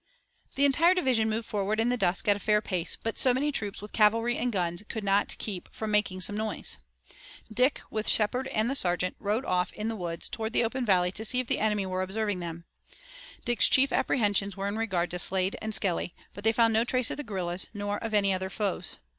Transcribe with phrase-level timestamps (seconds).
[0.55, 3.51] The entire division moved forward in the dusk at a fair pace, but so many
[3.51, 6.77] troops with cavalry and guns could not keep from making some noise.
[7.53, 11.11] Dick with Shepard and the sergeant rode off in the woods towards the open valley
[11.11, 12.65] to see if the enemy were observing them.
[13.45, 17.11] Dick's chief apprehensions were in regard to Slade and Skelly, but they found no trace
[17.11, 18.97] of the guerrillas, nor of any other foes.